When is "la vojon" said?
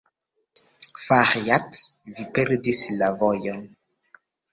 3.03-3.61